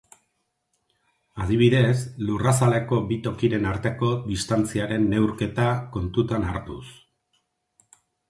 [1.43, 1.97] Adibidez,
[2.29, 6.83] Lurrazaleko bi tokiren arteko distantziaren neurketa kontutan hartuz.